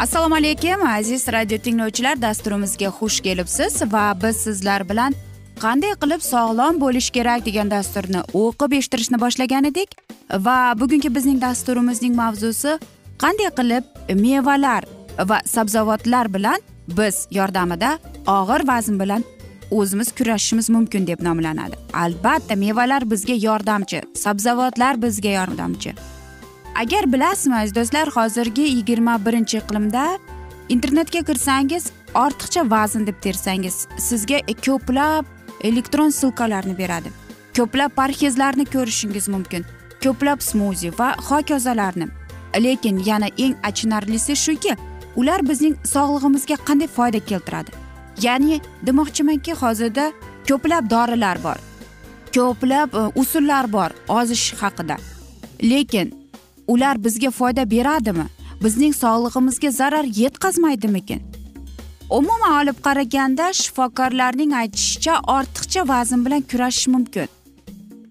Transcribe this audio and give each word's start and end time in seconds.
assalomu 0.00 0.34
alaykum 0.34 0.82
aziz 0.86 1.28
radio 1.28 1.58
tinglovchilar 1.58 2.22
dasturimizga 2.22 2.88
xush 2.98 3.20
kelibsiz 3.20 3.74
va 3.92 4.04
biz 4.22 4.36
sizlar 4.36 4.88
bilan 4.90 5.14
qanday 5.64 5.92
qilib 6.02 6.22
sog'lom 6.26 6.78
bo'lish 6.80 7.08
kerak 7.16 7.44
degan 7.48 7.70
dasturni 7.70 8.22
o'qib 8.42 8.72
eshittirishni 8.78 9.18
boshlagan 9.24 9.68
edik 9.70 9.90
va 10.46 10.56
bugungi 10.82 11.10
bizning 11.16 11.40
dasturimizning 11.42 12.14
mavzusi 12.22 12.72
qanday 13.24 13.50
qilib 13.58 13.84
mevalar 14.24 14.86
va 15.32 15.38
sabzavotlar 15.54 16.32
bilan 16.36 16.64
biz 17.00 17.18
yordamida 17.38 17.90
og'ir 18.36 18.64
vazn 18.70 18.96
bilan 19.02 19.26
o'zimiz 19.80 20.08
kurashishimiz 20.18 20.70
mumkin 20.76 21.06
deb 21.10 21.20
nomlanadi. 21.28 21.76
Albatta 22.04 22.56
mevalar 22.64 23.10
bizga 23.10 23.36
yordamchi 23.48 24.00
sabzavotlar 24.24 25.02
bizga 25.02 25.36
yordamchi. 25.40 25.94
Agar 26.74 27.12
bilasizmi 27.12 27.74
do'stlar 27.74 28.08
hozirgi 28.08 28.62
yigirma 28.62 29.24
birinchi 29.26 29.58
iqlimda 29.58 30.18
internetga 30.68 31.22
kirsangiz 31.22 31.90
ortiqcha 32.14 32.70
vazn 32.70 33.06
deb 33.06 33.18
tersangiz 33.22 33.86
sizga 33.98 34.38
ko'plab 34.66 35.24
elektron 35.60 36.10
ссылкаларni 36.10 36.78
beradi. 36.78 37.10
Ko'plab 37.56 37.90
parhezlarni 37.96 38.64
ko'rishingiz 38.64 39.28
mumkin 39.28 39.64
ko'plab 40.04 40.40
smuzi 40.40 40.98
va 40.98 41.14
hokazolarni. 41.28 42.06
Lekin 42.64 42.98
yana 43.06 43.28
eng 43.38 43.54
achinarlisi 43.62 44.36
shuki 44.36 44.76
ular 45.16 45.48
bizning 45.48 45.76
sog'lig'imizga 45.84 46.56
qanday 46.68 46.88
foyda 46.96 47.20
keltiradi? 47.30 47.70
Ya'ni 48.22 48.60
demoqchimanki 48.86 49.52
hozirda 49.62 50.12
ko'plab 50.48 50.90
dorilar 50.90 51.42
bor 51.44 51.58
ko'plab 52.34 52.94
e, 52.94 53.02
usullar 53.20 53.72
bor 53.72 53.90
ozish 54.08 54.54
haqida. 54.60 54.96
Lekin 55.62 56.19
ular 56.72 57.04
bizga 57.04 57.30
foyda 57.30 57.70
beradimi? 57.70 58.26
Bizning 58.62 58.94
sog'lig'imizga 58.94 59.70
zarar 59.70 60.04
yetkazmaydimikin? 60.04 61.22
Umuman 62.10 62.52
olib 62.62 62.78
qaraganda 62.86 63.52
shifokorlarning 63.52 64.52
aytishicha 64.62 65.14
ortiqcha 65.36 65.88
vazn 65.88 66.24
bilan 66.26 66.42
kurashish 66.50 66.88
mumkin. 66.94 67.28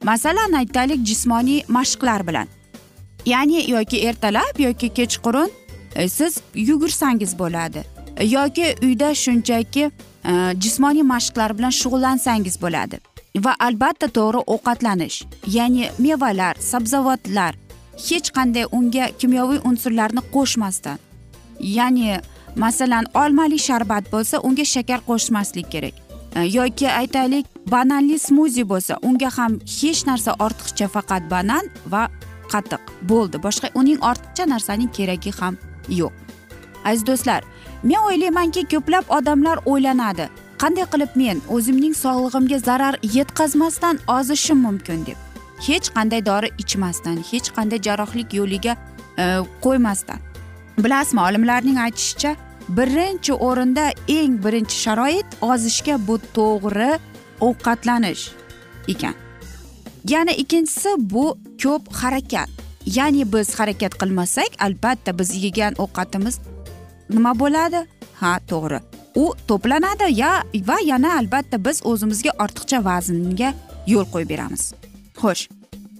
Masalan 0.03 0.53
aytaylik 0.61 1.05
jismoniy 1.09 1.61
mashqlar 1.67 2.27
bilan. 2.27 2.47
Ya'ni 3.25 3.71
yoki 3.71 3.97
ertalab 4.07 4.59
yoki 4.59 4.89
kechqurun 4.89 5.51
e, 5.95 6.09
siz 6.09 6.41
yugursangiz 6.55 7.39
bo'ladi. 7.39 7.83
Yoki 8.23 8.75
uyda 8.83 9.15
shunchaki 9.15 9.91
e, 10.25 10.31
jismoniy 10.63 11.03
mashqlar 11.13 11.57
bilan 11.57 11.73
shug'ullansangiz 11.81 12.61
bo'ladi. 12.61 12.99
Va 13.45 13.55
albatta 13.59 14.07
to'g'ri 14.07 14.39
ovqatlanish 14.53 15.23
ya'ni 15.47 15.89
mevalar 15.99 16.55
sabzavotlar 16.71 17.55
hech 18.07 18.27
qanday 18.37 18.65
unga 18.77 19.05
kimyoviy 19.19 19.59
unsurlarni 19.69 20.21
qo'shmasdan 20.35 20.97
ya'ni 21.77 22.19
masalan 22.55 23.05
olmali 23.13 23.59
sharbat 23.59 24.11
bo'lsa 24.13 24.39
unga 24.47 24.65
shakar 24.65 24.99
qo'shmaslik 25.09 25.71
kerak. 25.71 25.93
E, 26.35 26.39
yoki 26.57 26.89
aytaylik 26.89 27.45
bananli 27.71 28.19
smuzi 28.19 28.63
bo'lsa 28.71 28.97
unga 29.01 29.29
ham 29.38 29.59
hech 29.77 30.01
narsa 30.09 30.31
ortiqcha 30.45 30.88
faqat 30.95 31.23
banan 31.31 31.69
va 31.93 32.03
qatiq 32.51 32.81
bo'ldi. 33.11 33.38
Boshqa 33.45 33.67
uning 33.75 33.99
ortiqcha 34.09 34.49
narsaning 34.53 34.91
keragi 34.97 35.31
ham 35.39 35.57
yo'q. 35.89 36.13
Aziz 36.85 37.05
do'stlar 37.07 37.41
men 37.83 37.99
o'ylaymanki 38.07 38.67
ko'plab 38.73 39.05
odamlar 39.17 39.57
o'ylanadi. 39.65 40.29
Qanday 40.61 40.85
qilib 40.93 41.11
men 41.15 41.38
o'zimning 41.55 41.95
sog'lig'imga 42.03 42.59
zarar 42.59 42.95
yetkazmasdan 43.17 43.99
ozishim 44.17 44.59
mumkin 44.67 45.05
deb. 45.07 45.28
Hech 45.67 45.87
qanday 45.95 46.21
dori 46.25 46.49
ichmasdan 46.63 47.17
hech 47.31 47.49
qanday 47.57 47.79
jarrohlik 47.87 48.33
yo'liga 48.39 48.73
e, 49.17 49.25
qo'ymasdan. 49.65 50.19
Bilasizmi 50.83 51.21
olimlarning 51.27 51.77
aytishicha 51.85 52.35
birinchi 52.77 53.33
o'rinda 53.47 53.85
eng 54.07 54.37
birinchi 54.45 54.75
sharoit 54.83 55.29
ozishga 55.41 55.95
bu 56.07 56.19
to'g'ri 56.37 56.91
ovqatlanish 57.47 58.23
ekan. 58.93 59.15
Yana 60.13 60.31
ikkinchisi 60.31 60.89
bu 60.97 61.37
ko'p 61.63 61.93
harakat. 62.01 62.49
Ya'ni 62.85 63.33
biz 63.33 63.59
harakat 63.59 63.93
qilmasak 64.01 64.51
albatta 64.65 65.19
biz 65.19 65.29
yegan 65.43 65.73
ovqatimiz 65.83 66.39
nima 67.09 67.33
bo'ladi? 67.39 67.85
Ha 68.21 68.39
to'g'ri. 68.51 68.79
U 69.15 69.33
to'planadi 69.47 70.07
ya 70.21 70.43
va 70.69 70.77
yana 70.91 71.17
albatta 71.19 71.65
biz 71.65 71.81
o'zimizga 71.91 72.31
ortiqcha 72.43 72.85
vaznga 72.85 73.53
yo'l 73.87 74.05
qo'yib 74.13 74.29
beramiz. 74.29 74.73
Xo'sh. 75.24 75.44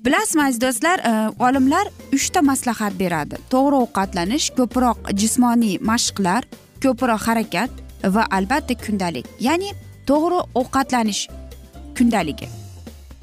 Bilasizmi 0.06 0.44
aziz 0.44 0.62
do'stlar 0.62 1.00
e, 1.00 1.12
olimlar 1.40 1.85
uchta 2.13 2.41
maslahat 2.41 2.94
beradi. 3.00 3.35
To'g'ri 3.53 3.75
ovqatlanish 3.84 4.47
ko'proq 4.57 4.97
jismoniy 5.22 5.75
mashqlar 5.91 6.47
ko'proq 6.84 7.22
harakat 7.28 7.72
va 8.16 8.24
albatta 8.38 8.74
kundalik. 8.85 9.25
Ya'ni 9.48 9.69
to'g'ri 10.10 10.39
ovqatlanish 10.62 11.21
kundaligi. 11.98 12.48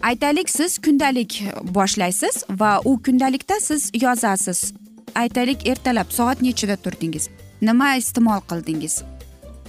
Aytaylik 0.03 0.49
siz 0.51 0.79
kundalik 0.79 1.43
boshlaysiz 1.77 2.45
va 2.61 2.81
u 2.85 3.03
kundalikda 3.03 3.61
siz 3.61 3.91
yozasiz. 4.03 4.73
Aytaylik 5.15 5.69
ertalab 5.69 6.11
soat 6.11 6.43
nechida 6.43 6.77
turdingiz? 6.77 7.29
Nima 7.63 7.95
iste'mol 7.97 8.41
qildingiz? 8.51 9.03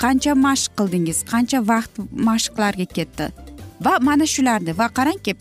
Qancha 0.04 0.34
mashq 0.46 0.72
qildingiz? 0.80 1.24
Qancha 1.32 1.60
vaqt 1.68 1.94
mashqlarga 2.28 2.86
ketdi? 2.98 3.26
Va 3.86 3.94
mana 4.02 4.26
shularni 4.34 4.78
va 4.78 4.88
qarangki 4.98 5.34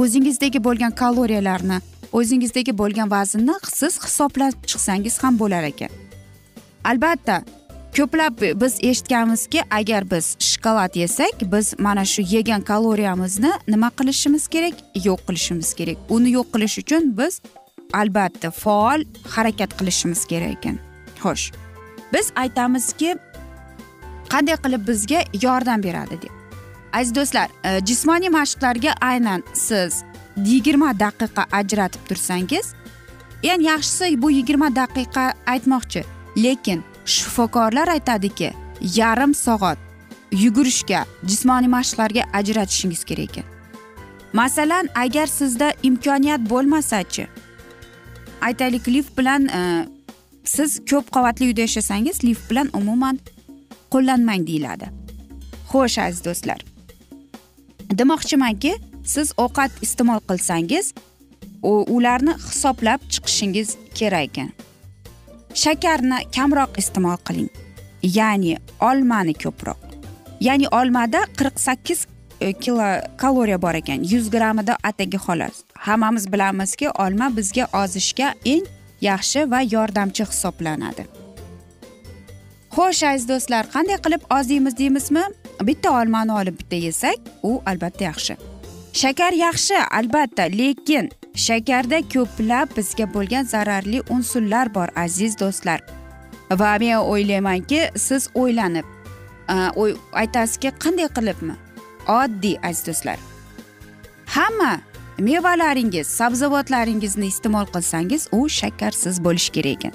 o'zingizdagi 0.00 0.60
bo'lgan 0.64 0.92
kaloriyalarni 1.02 1.78
o'zingizdagi 2.18 2.72
bo'lgan 2.80 3.10
vaznni 3.10 3.54
siz 3.78 3.94
hisoblab 4.04 4.54
chiqsangiz 4.70 5.22
ham 5.22 5.38
bo'lar 5.42 5.64
ekan. 5.72 5.92
Albatta 6.90 7.36
ko'plab 7.96 8.42
biz 8.62 8.74
eshitganmizki 8.90 9.60
agar 9.78 10.10
biz 10.10 10.26
shokolad 10.50 10.94
yesak 11.02 11.34
biz 11.52 11.74
mana 11.78 12.04
shu 12.04 12.22
yegan 12.34 12.62
kaloriyamizni 12.70 13.52
nima 13.68 13.90
qilishimiz 13.98 14.48
kerak? 14.54 14.74
Yo'q 15.06 15.20
qilishimiz 15.28 15.74
kerak. 15.78 15.96
Uni 16.14 16.30
yo'q 16.36 16.46
qilish 16.54 16.78
uchun 16.82 17.02
biz 17.18 17.40
albatta 18.00 18.50
faol 18.50 19.00
harakat 19.34 19.70
qilishimiz 19.78 20.24
kerak 20.30 20.52
ekan. 20.58 20.76
Xo'sh 21.22 21.46
biz 22.12 22.26
aytamizki 22.42 23.10
qanday 24.32 24.56
qilib 24.64 24.82
bizga 24.90 25.20
yordam 25.44 25.82
beradi 25.82 26.16
deb. 26.22 26.37
Aziz 26.92 27.14
do'stlar 27.14 27.48
e, 27.64 27.80
jismoniy 27.86 28.28
mashqlarga 28.28 28.92
aynan 29.00 29.42
siz 29.54 30.02
yigirma 30.36 31.00
daqiqa 31.00 31.44
ajratib 31.52 32.02
tursangiz 32.08 32.66
eng 33.42 33.62
yaxshisi 33.62 34.22
bu 34.22 34.30
yigirma 34.30 34.76
daqiqa 34.76 35.32
aytmoqchi. 35.46 36.04
Lekin 36.36 36.84
shifokorlar 37.04 37.88
aytadiki 37.88 38.52
yarim 38.80 39.34
soat 39.34 39.78
yugurishga 40.32 41.04
jismoniy 41.24 41.68
mashqlarga 41.68 42.22
ajratishingiz 42.32 43.04
kerak 43.04 43.30
ekan. 43.30 43.44
Masalan 44.32 44.88
agar 44.94 45.26
sizda 45.26 45.72
imkoniyat 45.82 46.50
bo'lmasachi 46.50 47.26
aytaylik 48.40 48.88
lift 48.88 49.18
bilan 49.18 49.48
e, 49.48 49.88
siz 50.44 50.80
ko'p 50.90 51.10
qavatli 51.10 51.46
uyda 51.46 51.60
yashasangiz 51.60 52.24
lift 52.24 52.50
bilan 52.50 52.70
umuman 52.72 53.18
qo'llanmang 53.90 54.46
deyiladi. 54.46 54.86
Xo'sh 55.70 55.98
aziz 56.06 56.24
do'stlar. 56.24 56.77
Demoqchimanki 57.90 58.74
siz 59.04 59.32
ovqat 59.36 59.70
iste'mol 59.82 60.20
qilsangiz 60.28 60.92
ularni 61.62 62.34
hisoblab 62.48 63.00
chiqishingiz 63.12 63.76
kerak 63.94 64.28
ekan. 64.30 64.50
Shakarni 65.54 66.18
kamroq 66.36 66.78
iste'mol 66.78 67.18
qiling 67.26 67.50
ya'ni 68.02 68.56
olmani 68.80 69.34
ko'proq. 69.34 69.80
Ya'ni 70.40 70.68
olmada 70.68 71.20
qirq 71.38 71.56
sakkiz 71.60 72.06
e, 72.40 72.52
kilo 72.52 72.88
kaloriya 73.16 73.62
bor 73.62 73.74
ekan 73.74 74.04
yuz 74.12 74.30
grammida 74.30 74.76
atigi 74.82 75.18
xolos. 75.26 75.56
Hammamiz 75.74 76.32
bilamizki 76.32 76.90
olma 76.90 77.36
bizga 77.36 77.66
ozishga 77.72 78.34
eng 78.44 78.66
yaxshi 79.00 79.50
va 79.50 79.60
yordamchi 79.74 80.24
hisoblanadi. 80.30 81.04
Xo'sh 82.74 83.02
aziz 83.10 83.28
do'stlar 83.28 83.64
qanday 83.74 83.98
qilib 84.04 84.22
oziymiz 84.38 84.78
deymizmi? 84.78 85.24
Bitta 85.62 85.90
olmani 86.00 86.32
olib 86.32 86.58
bitta 86.60 86.76
yesak 86.76 87.18
u 87.42 87.62
albatta 87.66 88.04
yaxshi. 88.04 88.36
Shakar 88.92 89.32
yaxshi 89.32 89.76
albatta 89.98 90.42
lekin 90.42 91.10
shakarda 91.34 91.98
ko'plab 92.14 92.68
bizga 92.76 93.06
bo'lgan 93.14 93.44
zararli 93.44 94.02
unsurlar 94.10 94.74
bor 94.74 94.88
aziz 94.96 95.38
do'stlar. 95.40 95.80
Va 96.50 96.78
men 96.80 96.96
o'ylaymanki 96.96 97.80
siz 97.96 98.28
o'ylanib 98.34 98.86
aytasizki 100.12 100.70
qanday 100.84 101.08
qilibmi? 101.16 101.54
Oddiy 102.08 102.56
aziz 102.62 102.86
do'stlar. 102.86 103.18
Hamma 104.26 104.80
mevalaringiz 105.18 106.06
sabzavotlaringizni 106.06 107.26
iste'mol 107.26 107.66
qilsangiz 107.74 108.28
u 108.32 108.48
shakarsiz 108.48 109.24
bo'lishi 109.24 109.52
kerak 109.56 109.72
ekan. 109.76 109.94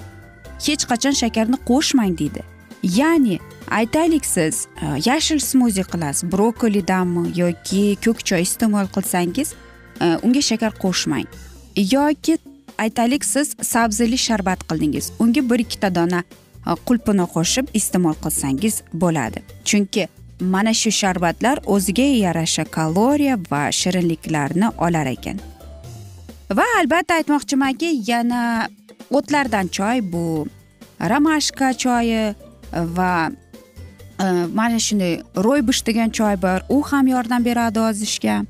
Hech 0.66 0.84
qachon 0.90 1.14
shakarni 1.22 1.58
qo'shmang 1.70 2.18
deydi. 2.20 2.42
Ya'ni 2.82 3.36
aytaylik 3.74 4.26
siz 4.26 4.66
e, 4.82 4.86
yashil 5.10 5.38
smuzi 5.38 5.82
qilasiz 5.82 6.32
brokkolidanmi 6.32 7.24
yoki 7.40 7.82
ko'k 8.04 8.18
choy 8.28 8.42
iste'mol 8.46 8.86
qilsangiz 8.96 9.54
e, 10.00 10.06
unga 10.22 10.42
shakar 10.50 10.72
qo'shmang. 10.84 11.26
Yoki 11.76 12.38
aytaylik 12.78 13.24
siz 13.24 13.54
sabzili 13.62 14.18
sharbat 14.26 14.60
qildingiz 14.68 15.10
unga 15.18 15.42
bir 15.50 15.64
ikkita 15.66 15.94
dona 15.94 16.22
e, 16.22 16.70
qulpini 16.86 17.26
qo'shib 17.34 17.74
iste'mol 17.80 18.16
qilsangiz 18.24 18.82
bo'ladi. 18.92 19.42
Chunki 19.64 20.08
mana 20.40 20.74
shu 20.74 20.90
sharbatlar 20.90 21.58
o'ziga 21.66 22.06
yarasha 22.26 22.64
kaloriya 22.64 23.36
va 23.50 23.62
shirinliklarni 23.80 24.68
olar 24.86 25.06
ekan. 25.16 25.38
Va 26.58 26.66
albatta 26.80 27.18
aytmoqchimanki 27.18 27.90
yana 28.10 28.68
o'tlardan 29.10 29.66
choy 29.76 29.98
bu 30.12 30.46
ramashka 31.12 31.72
choyi 31.84 32.34
va 32.98 33.12
Э, 34.20 34.46
mana 34.54 34.78
shunday 34.78 35.22
ro'ybish 35.36 35.82
degan 35.86 36.10
choy 36.10 36.36
bor 36.42 36.60
u 36.68 36.82
ham 36.82 37.06
yordam 37.06 37.44
beradi 37.44 37.80
ozishga. 37.80 38.44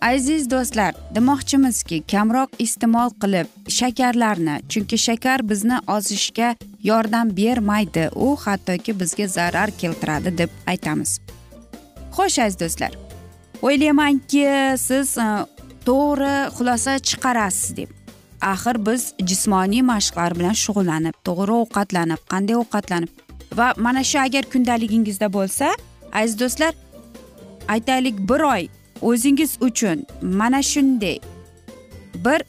Aziz 0.00 0.50
do'stlar 0.50 0.94
demoqchimizki 1.14 1.98
kamroq 2.12 2.50
iste'mol 2.64 3.10
qilib 3.22 3.46
shakarlarni 3.78 4.56
chunki 4.70 4.98
shakar 5.06 5.42
bizni 5.50 5.78
ozishga 5.96 6.48
yordam 6.90 7.30
bermaydi 7.36 8.08
u 8.14 8.36
hattoki 8.44 9.00
bizga 9.00 9.26
zarar 9.28 9.70
keltiradi 9.80 10.38
deb 10.38 10.50
aytamiz. 10.66 11.20
Xo'sh 12.16 12.38
aziz 12.46 12.58
do'stlar 12.62 12.92
o'ylaymanki 13.62 14.44
siz 14.86 15.18
e, 15.18 15.28
to'g'ri 15.86 16.34
xulosa 16.56 16.98
chiqarasiz 17.08 17.76
deb. 17.76 17.90
Axir 18.52 18.76
biz 18.86 19.02
jismoniy 19.30 19.82
mashqlar 19.92 20.34
bilan 20.38 20.58
shug'ullanib 20.64 21.14
to'g'ri 21.26 21.54
ovqatlanib 21.62 22.20
qanday 22.32 22.56
ovqatlanib 22.64 23.27
va 23.58 23.74
mana 23.76 24.04
shu 24.10 24.18
agar 24.26 24.44
kundaligingizda 24.52 25.32
bo'lsa 25.36 25.72
aziz 26.12 26.38
do'stlar 26.40 26.72
aytaylik 27.68 28.16
bir 28.30 28.40
oy 28.54 28.68
o'zingiz 29.02 29.58
uchun 29.60 30.06
mana 30.22 30.62
shunday 30.62 31.18
bir 32.24 32.42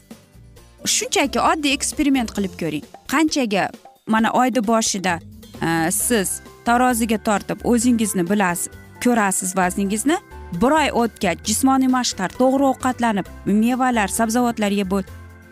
shunchaki 0.84 1.40
oddiy 1.40 1.72
eksperiment 1.72 2.32
qilib 2.36 2.54
ko'ring. 2.60 2.84
Qanchaga 3.12 3.70
mana 4.06 4.30
oyni 4.32 4.66
boshida 4.66 5.18
e, 5.62 5.90
siz 5.90 6.40
taroziga 6.64 7.18
tortib 7.18 7.64
o'zingizni 7.64 8.30
bilasiz 8.30 8.72
ko'rasiz 9.04 9.56
vazningizni 9.56 10.16
bir 10.62 10.70
oy 10.80 10.90
o'tgach 11.02 11.44
jismoniy 11.44 11.88
mashqlar 11.96 12.30
to'g'ri 12.40 12.64
ovqatlanib 12.72 13.26
mevalar 13.46 14.08
sabzavotlar 14.08 14.70
yeb 14.80 14.92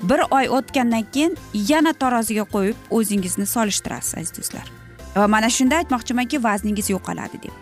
bir 0.02 0.20
oy 0.30 0.48
o'tgandan 0.58 1.06
keyin 1.12 1.36
yana 1.54 1.92
taroziga 1.92 2.44
qo'yib 2.54 2.76
o'zingizni 2.90 3.46
solishtirasiz 3.46 4.14
aziz 4.18 4.36
do'stlar. 4.38 4.77
Va 5.16 5.26
mana 5.34 5.50
shunda 5.50 5.80
aytmoqchimanki 5.80 6.42
vazningiz 6.44 6.90
yo'qoladi 6.94 7.42
deb. 7.42 7.52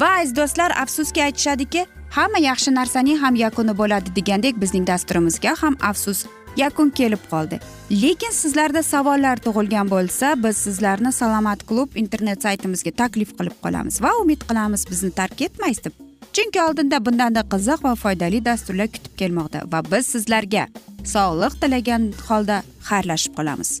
Va 0.00 0.10
aziz 0.20 0.36
do'stlar 0.36 0.70
afsuski 0.82 1.22
aytishadiki 1.22 1.86
hamma 2.18 2.38
yaxshi 2.50 2.74
narsaning 2.74 3.18
ham 3.24 3.34
yakuni 3.44 3.74
bo'ladi 3.80 4.14
degandek 4.18 4.60
bizning 4.62 4.86
dasturimizga 4.86 5.54
ham 5.62 5.76
afsus 5.90 6.24
yakun 6.56 6.90
kelib 6.90 7.22
qoldi. 7.30 7.58
Lekin 8.02 8.32
sizlarda 8.40 8.82
savollar 8.82 9.36
tug'ilgan 9.46 9.90
bo'lsa 9.94 10.34
biz 10.44 10.56
sizlarni 10.56 11.12
salomat 11.12 11.66
klub 11.68 11.96
internet 12.02 12.42
saytimizga 12.42 12.92
taklif 13.02 13.36
qilib 13.38 13.56
qolamiz 13.64 14.00
va 14.02 14.12
umid 14.22 14.44
qilamiz 14.48 14.86
bizni 14.90 15.10
tark 15.20 15.42
etmaysiz 15.48 15.84
deb. 15.84 15.94
Chunki 16.32 16.62
oldinda 16.62 17.04
bundanda 17.06 17.42
qiziq 17.54 17.84
va 17.84 17.94
foydali 18.04 18.44
dasturlar 18.44 18.88
kutib 18.94 19.16
kelmoqda 19.20 19.64
va 19.72 19.82
biz 19.92 20.12
sizlarga 20.14 20.68
sog'liq 21.14 21.58
tilagan 21.62 22.12
holda 22.28 22.62
xayrlashib 22.88 23.36
qolamiz. 23.38 23.80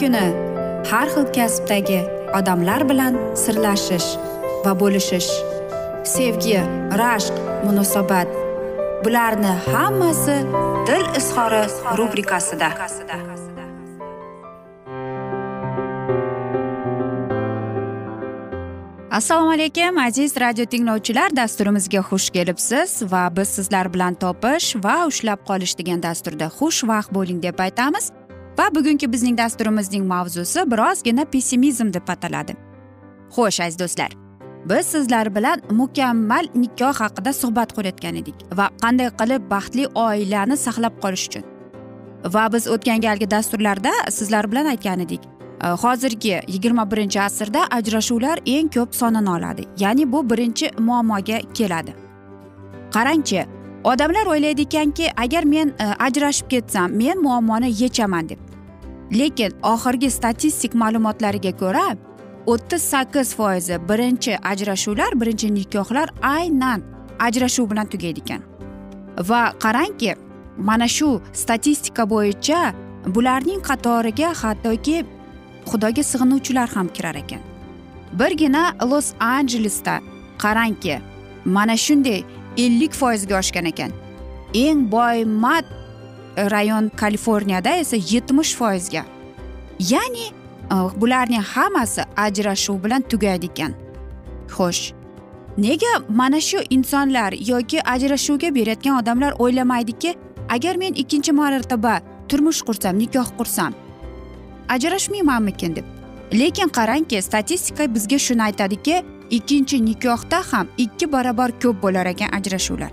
Kuni 0.00 0.26
har 0.90 1.08
xil 1.14 1.26
kasbdagi 1.36 2.00
odamlar 2.38 2.82
bilan 2.90 3.14
sirlashish 3.42 4.08
va 4.64 4.72
bo'lishish 4.80 5.30
sevgi 6.14 6.58
rashq 7.00 7.36
munosabat 7.66 8.28
bularni 9.04 9.52
hammasi 9.72 10.36
dil 10.88 11.06
izhori 11.20 11.62
rubrikasida. 11.98 12.68
Assalomu 19.10 19.52
alaykum 19.52 19.98
aziz 19.98 20.36
radio 20.36 20.64
tinglovchilar 20.64 21.36
dasturimizga 21.36 22.00
xush 22.08 22.28
kelibsiz 22.36 23.02
va 23.12 23.24
biz 23.36 23.48
sizlar 23.48 23.94
bilan 23.94 24.14
topish 24.14 24.76
va 24.84 24.96
ushlab 25.10 25.40
qolish 25.48 25.74
degan 25.80 26.02
dasturda 26.02 26.46
xushvaqt 26.58 27.10
bo'ling 27.16 27.42
deb 27.42 27.58
aytamiz. 27.66 28.12
Va 28.58 28.68
bugungi 28.74 29.12
bizning 29.12 29.38
dasturimizning 29.38 30.06
mavzusi 30.06 30.70
birozgina 30.70 31.24
pessimizm 31.24 31.92
deb 31.92 32.08
ataladi. 32.08 32.56
Xo'sh 33.34 33.60
aziz 33.64 33.78
do'stlar 33.78 34.26
biz 34.70 34.86
sizlar 34.86 35.34
bilan 35.34 35.60
mukammal 35.70 36.46
nikoh 36.54 36.94
haqida 37.00 37.32
suhbat 37.32 37.72
qurayotgan 37.76 38.16
edik 38.22 38.34
va 38.58 38.66
qanday 38.82 39.10
qilib 39.20 39.42
baxtli 39.50 39.84
oilani 40.04 40.56
saqlab 40.56 40.94
qolish 41.04 41.26
uchun. 41.28 41.44
Va 42.34 42.44
biz 42.52 42.64
o'tgan 42.74 43.00
galgi 43.06 43.30
dasturlarda 43.30 43.92
sizlar 44.10 44.50
bilan 44.50 44.66
aytgan 44.72 45.00
edik 45.06 45.22
e, 45.64 45.68
hozirgi 45.82 46.40
yigirma 46.54 46.90
birinchi 46.90 47.20
asrda 47.28 47.66
ajrashuvlar 47.78 48.42
eng 48.46 48.72
ko'p 48.76 48.94
sonini 49.00 49.30
oladi 49.36 49.68
ya'ni 49.84 50.12
bu 50.12 50.30
birinchi 50.30 50.70
muammoga 50.78 51.38
keladi. 51.54 51.94
Qarangchi 52.94 53.46
odamlar 53.86 54.26
o'ylaydi 54.26 54.62
ekanki 54.62 55.06
agar 55.16 55.44
men 55.44 55.68
e, 55.68 55.86
ajrashib 56.06 56.48
ketsam 56.50 56.90
men 56.90 57.22
muammoni 57.22 57.70
yechaman 57.82 58.28
deb. 58.28 58.38
Lekin 59.18 59.52
oxirgi 59.62 60.10
statistik 60.10 60.74
ma'lumotlarga 60.74 61.52
ko'ra 61.62 61.86
o'ttiz 62.52 62.82
sakkiz 62.92 63.34
foizi 63.38 63.76
birinchi 63.88 64.32
ajrashuvlar 64.52 65.20
birinchi 65.20 65.54
nikohlar 65.54 66.08
aynan 66.22 66.82
ajrashuv 67.26 67.70
bilan 67.70 67.86
tugaydi 67.92 68.20
ekan 68.24 68.42
va 69.28 69.42
qarangki 69.64 70.14
mana 70.68 70.88
shu 70.96 71.08
statistika 71.42 72.10
bo'yicha 72.14 72.60
bularning 73.14 73.60
qatoriga 73.68 74.28
hattoki 74.42 74.96
xudoga 75.70 76.02
sig'inuvchilar 76.10 76.68
ham 76.74 76.88
kirar 76.96 77.16
ekan. 77.22 77.42
Birgina 78.18 78.62
los 78.90 79.08
anjelesda 79.20 79.94
qarangki 80.42 80.94
mana 81.44 81.76
shunday 81.76 82.20
ellik 82.56 82.92
foizga 82.92 83.38
oshgan 83.38 83.64
ekan. 83.72 83.92
Eng 84.54 84.90
boymat 84.92 85.64
rayon 86.36 86.88
kaliforniyada 86.88 87.76
esa 87.76 87.96
yetmish 87.96 88.54
foizga. 88.56 89.04
Ya'ni 89.78 90.26
e, 90.72 90.76
bularning 91.00 91.42
hammasi 91.42 92.02
ajrashuv 92.16 92.84
bilan 92.84 93.02
tugaydi 93.02 93.46
ekan. 93.46 93.72
Xo'sh 94.48 94.92
nega 95.58 95.92
mana 96.08 96.40
shu 96.40 96.58
insonlar 96.70 97.32
yoki 97.32 97.82
ajrashuvga 97.82 98.54
berayotgan 98.54 99.02
odamlar 99.02 99.32
o'ylamaydiki 99.38 100.14
agar 100.48 100.76
men 100.76 100.94
ikkinchi 100.94 101.32
marotaba 101.32 102.00
turmush 102.28 102.62
qursam 102.62 102.98
nikoh 102.98 103.28
qursam 103.38 103.72
ajrashmaymanmikin 104.68 105.76
deb? 105.76 105.84
Lekin 106.32 106.68
qarangki 106.68 107.22
statistika 107.22 107.94
bizga 107.94 108.18
shuni 108.18 108.42
aytadiki 108.42 109.04
ikkinchi 109.30 109.84
nikohda 109.84 110.42
ham 110.52 110.66
ikki 110.78 111.12
barobar 111.12 111.50
ko'p 111.62 111.82
bo'lar 111.82 112.06
ekan 112.06 112.32
ajrashuvlar. 112.38 112.92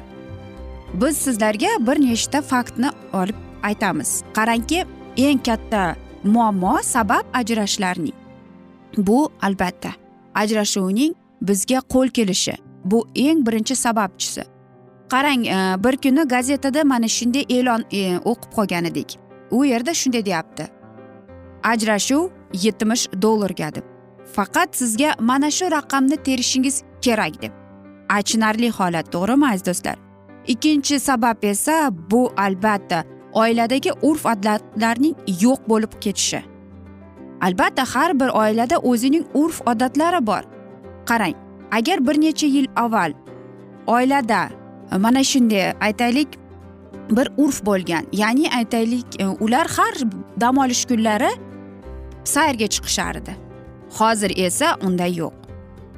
Biz 0.93 1.17
sizlarga 1.17 1.67
bir 1.79 2.01
nechta 2.01 2.41
faktni 2.41 2.89
olib 3.13 3.35
aytamiz. 3.63 4.23
Qarangki 4.33 4.85
eng 5.17 5.39
katta 5.45 5.95
muammo 6.23 6.79
sabab 6.83 7.25
ajrashishlarning 7.33 8.13
bu 8.97 9.29
albatta 9.41 9.89
ajrashuvning 10.35 11.13
bizga 11.41 11.79
qo'l 11.79 12.09
kelishi 12.09 12.55
bu 12.85 13.07
eng 13.15 13.45
birinchi 13.47 13.75
sababchisi. 13.75 14.43
Qarang 15.09 15.47
e, 15.47 15.83
bir 15.83 15.97
kuni 15.97 16.27
gazetada 16.27 16.83
mana 16.83 17.07
shunday 17.07 17.45
e'lon 17.49 17.83
e, 17.91 18.17
o'qib 18.17 18.51
qolgan 18.55 18.85
edik. 18.85 19.17
U 19.51 19.65
yerda 19.65 19.93
shunday 19.93 20.25
deyapti. 20.25 20.67
Ajrashuv 21.63 22.29
yetmish 22.53 23.07
dollarga 23.21 23.75
deb. 23.75 23.92
Faqat 24.37 24.75
sizga 24.75 25.15
mana 25.19 25.51
shu 25.51 25.71
raqamni 25.71 26.17
terishingiz 26.27 26.83
kerak 27.01 27.41
deb. 27.41 27.51
Achinarli 28.09 28.69
holat 28.69 29.11
to'g'rimi 29.13 29.45
aziz 29.51 29.65
do'stlar? 29.65 29.97
Ikkinchi 30.47 30.99
sabab 30.99 31.43
esa 31.43 31.89
bu 32.11 32.31
albatta 32.37 33.03
oiladagi 33.33 33.91
urf 34.01 34.25
odatlarning 34.25 35.15
yo'q 35.43 35.61
bo'lib 35.69 35.93
ketishi. 36.03 36.41
Albatta 37.41 37.83
har 37.93 38.19
bir 38.19 38.29
oilada 38.41 38.77
o'zining 38.77 39.25
urf 39.33 39.61
odatlari 39.67 40.27
bor. 40.27 40.43
Qarang 41.05 41.35
agar 41.71 42.07
bir 42.07 42.21
necha 42.21 42.47
yil 42.47 42.67
avval 42.75 43.13
oilada 43.87 44.49
e, 44.91 44.97
mana 44.97 45.23
shunday 45.23 45.73
aytaylik 45.81 46.27
bir 47.09 47.27
urf 47.37 47.65
bo'lgan 47.65 48.05
ya'ni 48.13 48.49
aytaylik 48.57 49.21
e, 49.21 49.27
ular 49.27 49.67
har 49.77 49.95
dam 50.41 50.57
olish 50.57 50.85
kunlari 50.85 51.31
sayrga 52.23 52.67
chiqishardi. 52.67 53.42
Hozir 53.99 54.31
esa 54.35 54.77
unday 54.81 55.15
yo'q. 55.15 55.33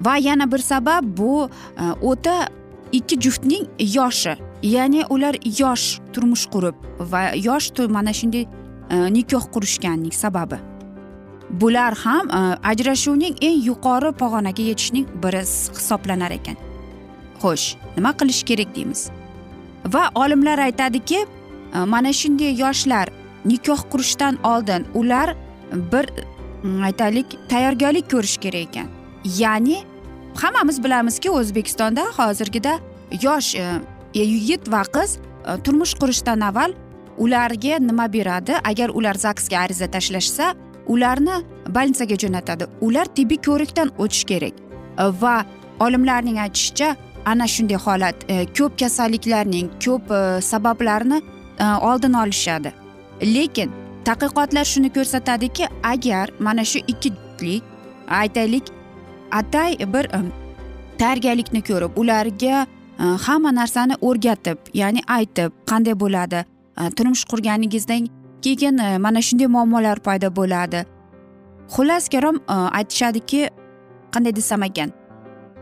Va 0.02 0.18
yana 0.18 0.52
bir 0.52 0.58
sabab 0.58 1.04
bu 1.18 1.50
e, 1.80 1.84
o'ta 2.02 2.48
ikki 2.92 3.20
juftning 3.20 3.68
yoshi 3.80 4.36
ya'ni 4.64 5.06
ular 5.10 5.36
yosh 5.60 6.00
turmush 6.14 6.46
qurib 6.54 6.76
va 7.00 7.22
yosh 7.36 7.72
mana 7.90 8.14
shunday 8.14 8.46
e, 8.90 9.14
nikoh 9.14 9.46
qurishganlik 9.54 10.14
sababi. 10.14 10.58
Bular 11.50 11.94
ham 11.96 12.30
e, 12.30 12.58
ajrashuvning 12.64 13.36
eng 13.42 13.60
yuqori 13.70 14.12
pog'onaga 14.22 14.64
yetishning 14.64 15.08
biri 15.24 15.42
hisoblanar 15.78 16.32
ekan. 16.32 16.58
Xo'sh 17.42 17.76
nima 17.98 18.12
qilish 18.20 18.44
kerak 18.44 18.76
deymiz? 18.76 19.10
Va 19.94 20.10
olimlar 20.16 20.60
aytadiki 20.60 21.26
mana 21.86 22.14
shunday 22.14 22.52
yoshlar 22.60 23.08
nikoh 23.46 23.82
qurishdan 23.92 24.38
oldin 24.44 24.86
ular 24.94 25.36
bir 25.92 26.06
aytaylik 26.88 27.26
tayyorgarlik 27.50 28.12
ko'rish 28.12 28.38
kerak 28.38 28.70
ekan. 28.70 28.88
Ya'ni 29.26 29.84
hammamiz 30.36 30.84
bilamizki 30.84 31.32
o'zbekistonda 31.32 32.04
hozirgida 32.18 32.80
yosh 33.22 33.56
e, 33.56 33.66
yigit 34.14 34.72
va 34.72 34.84
qiz 34.96 35.18
e, 35.18 35.62
turmush 35.64 35.94
qurishdan 36.02 36.42
avval 36.42 36.74
ularga 37.18 37.78
nima 37.80 38.14
beradi? 38.14 38.54
Agar 38.64 38.90
ular 38.90 39.14
zagsga 39.14 39.60
ariza 39.60 39.88
tashlashsa 39.88 40.54
ularni 40.88 41.36
больницаga 41.70 42.18
jo'natadi. 42.24 42.68
Ular 42.82 43.06
tibbiy 43.06 43.42
ko'rikdan 43.48 43.92
o'tish 43.98 44.24
kerak. 44.24 44.54
E, 45.00 45.04
va 45.22 45.46
olimlarning 45.80 46.38
aytishicha 46.46 46.96
ana 47.26 47.48
shunday 47.48 47.78
holat 47.78 48.16
e, 48.30 48.46
ko'p 48.58 48.80
kasalliklarning 48.80 49.72
ko'p 49.86 50.12
e, 50.12 50.42
sabablarini 50.42 51.22
oldini 51.82 52.18
olishadi. 52.18 52.74
Lekin 53.22 53.72
tadqiqotlar 54.08 54.66
shuni 54.74 54.90
ko'rsatadiki 54.98 55.66
agar 55.84 56.30
mana 56.40 56.64
shu 56.72 56.80
ikki 56.88 57.10
juftlik 57.36 57.64
aytaylik 58.08 58.64
atay 59.32 59.78
bir 59.94 60.06
um, 60.14 60.32
tayyorgarlikni 60.98 61.62
ko'rib 61.62 61.98
ularga 61.98 62.68
uh, 63.00 63.20
hamma 63.28 63.52
narsani 63.52 63.96
o'rgatib 64.02 64.58
ya'ni 64.74 65.02
aytib 65.08 65.52
qanday 65.66 66.00
bo'ladi? 66.00 66.46
Uh, 66.78 66.90
turmush 66.90 67.26
qurganingizdan 67.32 68.08
keyin 68.42 68.78
uh, 68.78 68.98
mana 68.98 69.22
shunday 69.22 69.48
muammolar 69.48 70.00
paydo 70.00 70.36
bo'ladi. 70.36 70.86
Xullas 71.76 72.10
karom 72.10 72.38
aytishadiki 72.48 73.50
qanday 74.14 74.36
desam 74.36 74.64
ekan 74.64 74.92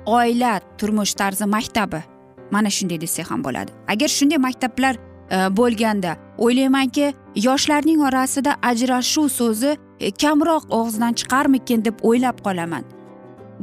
oila 0.06 0.60
turmush 0.78 1.14
tarzi 1.14 1.46
maktabi 1.46 2.04
mana 2.52 2.70
shunday 2.70 3.02
desak 3.02 3.32
ham 3.32 3.44
bo'ladi. 3.44 3.72
Agar 3.88 4.08
shunday 4.08 4.38
maktablar 4.38 4.96
E, 5.32 5.38
bo'lganda. 5.58 6.16
O'ylaymanki 6.38 7.14
yoshlarning 7.36 8.02
orasida 8.08 8.56
ajrashuv 8.62 9.28
so'zi 9.30 9.78
e, 10.00 10.12
kamroq 10.12 10.64
og'zidan 10.70 11.14
chiqarmikin 11.20 11.86
deb 11.86 12.04
o'ylab 12.04 12.44
qolaman. 12.46 12.84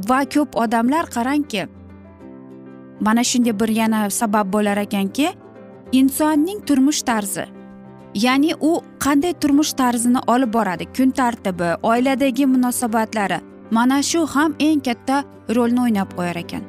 Va 0.09 0.23
ko'p 0.33 0.55
odamlar 0.55 1.05
qarangki 1.15 1.67
mana 3.01 3.23
shunday 3.23 3.59
bir 3.59 3.69
yana 3.69 4.09
sabab 4.09 4.53
bo'lar 4.53 4.77
ekanki 4.77 5.33
insonning 5.91 6.59
turmush 6.65 7.01
tarzi 7.01 7.45
ya'ni 8.15 8.55
u 8.69 8.71
qanday 8.99 9.33
turmush 9.33 9.73
tarzini 9.73 10.19
olib 10.27 10.53
boradi 10.53 10.85
kun 10.97 11.11
tartibi 11.11 11.69
oiladagi 11.83 12.45
munosabatlari 12.45 13.39
mana 13.71 14.03
shu 14.03 14.25
ham 14.35 14.55
eng 14.59 14.81
katta 14.87 15.23
rolni 15.55 15.81
o'ynab 15.85 16.09
qo'yar 16.17 16.37
ekan. 16.43 16.63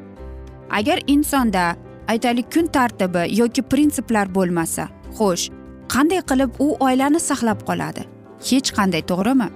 Agar 0.70 0.98
insonda 1.06 1.76
aytaylik 2.08 2.52
kun 2.54 2.66
tartibi 2.66 3.24
yoki 3.40 3.62
prinsiplar 3.62 4.34
bo'lmasa 4.34 4.88
xo'sh 5.18 5.50
qanday 5.94 6.20
qilib 6.30 6.50
u 6.58 6.68
oilani 6.86 7.20
saqlab 7.20 7.60
qoladi? 7.68 8.02
Hech 8.48 8.68
qanday 8.78 9.02
to'g'rimi? 9.10 9.48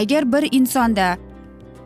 Agar 0.00 0.32
bir 0.32 0.44
insonda 0.58 1.16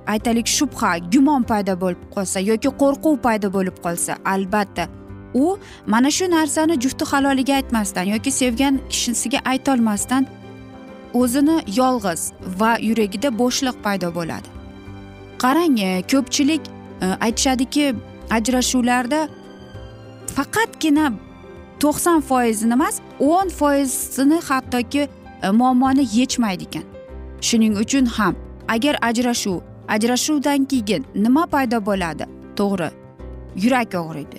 aytaylik 0.06 0.46
shubha 0.56 0.98
gumon 1.12 1.42
paydo 1.50 1.74
bo'lib 1.80 2.02
qolsa 2.14 2.40
yoki 2.50 2.70
qo'rquv 2.82 3.16
paydo 3.26 3.48
bo'lib 3.56 3.76
qolsa 3.84 4.16
albatta 4.34 4.88
u 5.34 5.58
mana 5.86 6.10
shu 6.10 6.30
narsani 6.30 6.80
jufti 6.84 7.04
haloliga 7.10 7.54
aytmasdan 7.54 8.06
yoki 8.14 8.30
sevgan 8.30 8.80
kishisiga 8.88 9.38
aytolmasdan 9.52 10.26
o'zini 11.14 11.56
yolg'iz 11.80 12.22
va 12.60 12.72
yuragida 12.88 13.28
bo'shliq 13.40 13.76
paydo 13.86 14.08
bo'ladi. 14.18 14.48
Qarang 15.42 15.78
e, 15.80 16.02
ko'pchilik 16.12 16.62
e, 17.04 17.06
aytishadiki 17.26 17.94
ajrashuvlarda 18.36 19.20
faqatgina 20.36 21.06
to'qson 21.82 22.20
foizini 22.28 22.74
emas 22.78 22.96
o'n 23.20 23.48
foizini 23.58 24.38
hattoki 24.48 25.02
e, 25.42 25.50
muammoni 25.60 26.04
yechmaydi 26.18 26.64
ekan. 26.68 26.84
Shuning 27.46 27.74
uchun 27.82 28.06
ham 28.16 28.34
agar 28.74 28.94
ajrashuv 29.08 29.60
ajrashuvdan 29.94 30.64
keyin 30.70 31.02
nima 31.14 31.44
paydo 31.54 31.78
bo'ladi? 31.88 32.24
To'g'ri 32.58 32.90
yurak 33.62 33.94
og'riydi. 34.02 34.38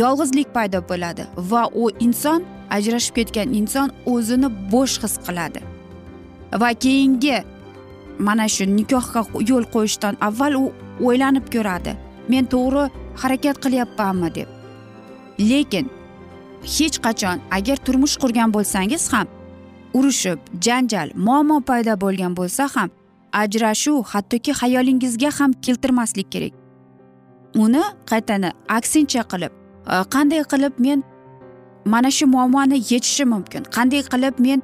Yolg'izlik 0.00 0.48
paydo 0.56 0.80
bo'ladi 0.90 1.24
va 1.50 1.62
u 1.82 1.90
inson 2.06 2.40
ajrashib 2.76 3.14
ketgan 3.18 3.48
inson 3.60 3.88
o'zini 4.12 4.48
bo'sh 4.72 4.96
his 5.02 5.14
qiladi. 5.26 5.60
Va 6.60 6.70
keyingi 6.84 7.36
mana 8.26 8.46
shu 8.54 8.64
nikohga 8.78 9.22
yo'l 9.50 9.64
qo'yishdan 9.74 10.14
avval 10.28 10.54
u 10.62 10.64
o'ylanib 11.06 11.46
ko'radi. 11.54 11.92
Men 12.32 12.44
to'g'ri 12.54 12.84
harakat 13.22 13.56
qilyapmanmi 13.64 14.30
deb. 14.38 14.53
Lekin 15.38 15.86
hech 16.62 16.98
qachon 17.06 17.40
agar 17.50 17.76
turmush 17.76 18.16
qurgan 18.22 18.52
bo'lsangiz 18.56 19.12
ham 19.12 19.26
urushib 19.94 20.38
janjal 20.66 21.08
muammo 21.26 21.60
paydo 21.60 21.94
bo'lgan 22.04 22.36
bo'lsa 22.36 22.68
ham 22.74 22.90
ajrashuv 23.42 24.02
hattoki 24.12 24.52
xayolingizga 24.60 25.30
ham 25.38 25.52
keltirmaslik 25.52 26.32
kerak. 26.32 26.52
Uni 27.54 27.82
qaytani 28.10 28.50
aksincha 28.68 29.22
qilib 29.32 29.52
e, 29.92 29.94
qanday 30.14 30.42
qilib 30.52 30.74
men 30.86 31.02
mana 31.84 32.10
shu 32.16 32.26
muammoni 32.26 32.76
yechishim 32.92 33.28
mumkin. 33.34 33.62
Qanday 33.76 34.02
qilib 34.12 34.34
men 34.46 34.62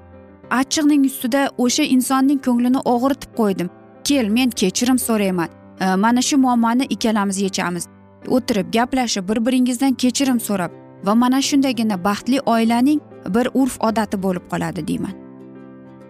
achchiqning 0.61 1.03
ustida 1.11 1.43
o'sha 1.65 1.85
insonning 1.97 2.41
ko'nglini 2.47 2.81
og'ritib 2.95 3.33
qo'ydim. 3.41 3.69
Kel 4.09 4.27
men 4.37 4.51
kechirim 4.61 4.99
so'rayman. 5.07 5.49
E, 5.81 5.87
mana 6.05 6.23
shu 6.29 6.37
muammoni 6.45 6.85
ikkalamiz 6.95 7.39
yechamiz. 7.47 7.85
O'tirib 8.29 8.73
gaplashib 8.73 9.29
bir 9.29 9.47
biringizdan 9.47 9.95
kechirim 9.95 10.41
so'rab 10.41 10.71
va 11.05 11.15
mana 11.15 11.43
shundagina 11.43 12.05
baxtli 12.05 12.41
oilaning 12.41 13.01
bir 13.35 13.49
urf 13.55 13.81
odati 13.81 14.23
bo'lib 14.23 14.45
qoladi 14.53 14.87
deyman. 14.87 15.15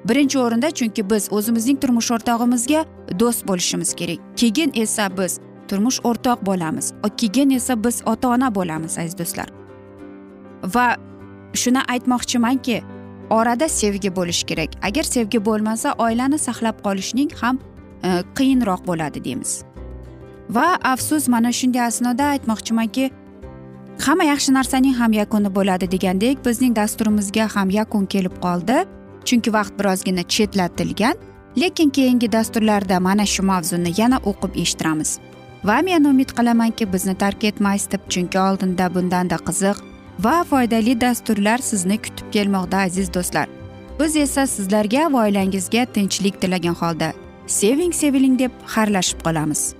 Birinchi 0.09 0.39
o'rinda 0.39 0.71
chunki 0.71 1.11
biz 1.11 1.29
o'zimizning 1.33 1.81
turmush 1.81 2.11
o'rtog'imizga 2.11 2.85
do'st 3.21 3.47
bo'lishimiz 3.49 3.95
kerak. 3.95 4.19
Keyin 4.37 4.71
esa 4.75 5.09
biz 5.19 5.41
turmush 5.69 6.01
o'rtoq 6.05 6.47
bo'lamiz 6.47 6.93
keyin 7.17 7.51
esa 7.51 7.85
biz 7.85 8.03
ota 8.07 8.29
ona 8.29 8.55
bo'lamiz 8.55 8.99
aziz 8.99 9.19
do'stlar. 9.19 9.49
Va 10.75 10.87
shuni 11.55 11.83
aytmoqchimanki 11.93 12.83
orada 13.31 13.69
sevgi 13.69 14.17
bo'lishi 14.17 14.47
kerak. 14.47 14.71
Agar 14.83 15.03
sevgi 15.03 15.45
bo'lmasa 15.45 15.95
oilani 15.99 16.39
saqlab 16.39 16.77
qolishning 16.87 17.31
ham 17.41 17.59
e, 18.05 18.09
qiyinroq 18.39 18.87
bo'ladi 18.87 19.25
deymiz. 19.25 19.65
Va 20.55 20.79
afsus 20.83 21.29
mana 21.29 21.53
shunday 21.53 21.83
asnoda 21.87 22.25
aytmoqchimanki 22.35 23.11
hamma 24.07 24.25
yaxshi 24.25 24.55
narsaning 24.59 24.95
ham 25.01 25.13
yakuni 25.13 25.51
bo'ladi 25.59 25.87
degandek 25.95 26.45
bizning 26.47 26.77
dasturimizga 26.77 27.47
ham 27.55 27.71
yakun 27.71 28.07
kelib 28.07 28.35
qoldi. 28.45 28.77
Chunki 29.25 29.53
vaqt 29.57 29.75
birozgina 29.79 30.23
chetlatilgan 30.35 31.15
lekin 31.63 31.91
keyingi 31.91 32.33
dasturlarda 32.33 33.01
mana 33.01 33.27
shu 33.27 33.43
mavzuni 33.43 33.93
yana 34.01 34.19
o'qib 34.31 34.53
eshittiramiz. 34.63 35.11
Va 35.65 35.79
men 35.87 36.05
umid 36.05 36.31
qilamanki 36.39 36.93
bizni 36.93 37.15
tark 37.23 37.45
etmaysiz 37.45 37.91
deb 37.93 38.03
chunki 38.13 38.39
oldinda 38.49 38.95
bundanda 38.95 39.37
qiziq 39.49 39.77
va 40.25 40.37
foydali 40.51 41.01
dasturlar 41.01 41.59
sizni 41.59 41.97
kutib 42.05 42.27
kelmoqda 42.35 42.79
aziz 42.87 43.15
do'stlar. 43.15 43.49
Biz 44.01 44.17
esa 44.17 44.47
sizlarga 44.47 45.13
va 45.13 45.27
oilangizga 45.27 45.85
tinchlik 45.95 46.41
tilagan 46.41 46.75
holda 46.83 47.13
seving 47.47 47.93
seviling 47.93 48.39
deb 48.39 48.53
xayrlashib 48.75 49.21
qolamiz. 49.27 49.80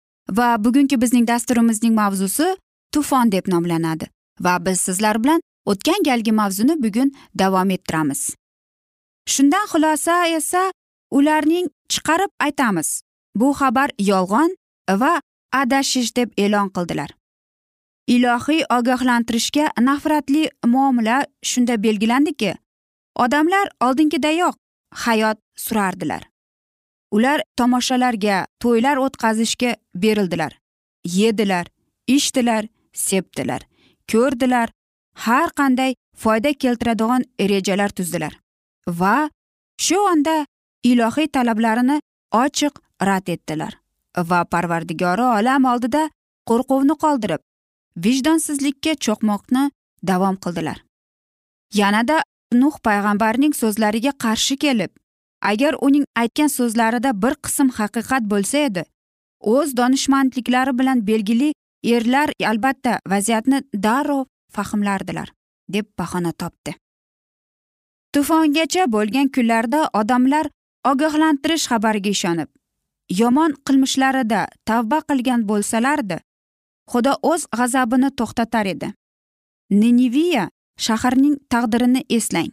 Va 0.37 0.63
bugungi 0.63 1.01
bizning 1.01 1.27
dasturimizning 1.27 1.93
mavzusi 1.95 2.55
tufon 2.93 3.31
deb 3.31 3.47
nomlanadi. 3.47 4.07
Va 4.39 4.57
biz 4.65 4.79
sizlar 4.87 5.23
bilan 5.23 5.41
o'tgan 5.65 6.03
galgi 6.05 6.31
mavzuni 6.31 6.75
bugun 6.83 7.11
davom 7.39 7.69
ettiramiz. 7.69 8.35
Shundan 9.27 9.67
xulosa 9.71 10.25
esa 10.37 10.71
ularning 11.11 11.67
chiqarib 11.89 12.31
aytamiz. 12.39 13.01
Bu 13.35 13.53
xabar 13.59 13.89
yolg'on 13.99 14.55
va 15.01 15.13
adashish 15.61 16.15
deb 16.15 16.29
e'lon 16.37 16.69
qildilar. 16.75 17.11
Ilohiy 18.07 18.63
ogohlantirishga 18.77 19.65
nafratli 19.79 20.49
muomala 20.65 21.25
shunda 21.43 21.83
belgilandiki 21.83 22.55
odamlar 23.15 23.69
oldingidayoq 23.87 24.55
hayot 25.05 25.37
surardilar. 25.55 26.30
Ular 27.11 27.39
tomoshalarga 27.57 28.45
to'ylar 28.59 28.97
o'tkazishga 28.97 29.75
berildilar. 29.95 30.57
Yedilar 31.05 31.67
ichdilar 32.07 32.67
sepdilar 32.93 33.61
ko'rdilar 34.11 34.69
har 35.25 35.49
qanday 35.59 35.95
foyda 36.23 36.53
keltiradigan 36.53 37.25
rejalar 37.51 37.89
tuzdilar 37.89 38.33
va 38.87 39.29
shu 39.85 39.99
onda 40.13 40.35
ilohiy 40.83 41.27
talablarini 41.37 41.97
ochiq 42.43 42.81
rad 43.09 43.27
etdilar 43.35 43.73
va 44.31 44.39
parvardigori 44.53 45.25
olam 45.39 45.65
oldida 45.73 46.03
qo'rquvni 46.49 46.95
qoldirib 47.03 47.41
vijdonsizlikka 48.05 48.93
cho'qmoqni 49.05 49.63
davom 50.09 50.35
qildilar. 50.43 50.77
Yanada 51.79 52.17
nuh 52.61 52.75
payg'ambarning 52.87 53.53
so'zlariga 53.61 54.11
qarshi 54.23 54.57
kelib 54.63 54.91
agar 55.41 55.75
uning 55.81 56.05
aytgan 56.15 56.49
so'zlarida 56.57 57.11
bir 57.23 57.33
qism 57.45 57.67
haqiqat 57.79 58.23
bo'lsa 58.33 58.57
edi 58.69 58.83
o'z 59.53 59.77
donishmandliklari 59.77 60.77
bilan 60.79 61.07
belgili 61.07 61.53
erlar 61.83 62.29
albatta 62.51 62.99
vaziyatni 63.07 63.61
darrov 63.73 64.25
fahmlardilar 64.55 65.31
deb 65.69 65.85
bahona 65.99 66.31
topdi. 66.31 66.75
Tufongacha 68.13 68.85
bo'lgan 68.91 69.27
kunlarda 69.35 69.89
odamlar 69.93 70.49
ogohlantirish 70.91 71.67
xabariga 71.71 72.11
ishonib 72.17 72.49
yomon 73.19 73.55
qilmishlarida 73.65 74.41
tavba 74.65 74.99
qilgan 75.09 75.47
bo'lsalardi 75.49 76.17
xudo 76.91 77.13
o'z 77.31 77.45
g'azabini 77.57 78.09
to'xtatar 78.19 78.65
edi. 78.73 78.93
Niniviya 79.81 80.49
shaharning 80.85 81.35
taqdirini 81.53 82.01
eslang 82.17 82.51